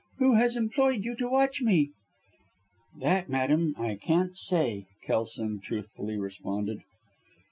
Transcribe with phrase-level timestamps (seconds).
[0.17, 1.91] Who has employed you to watch me?"
[2.99, 6.79] "That, madam, I can't say," Kelson truthfully responded.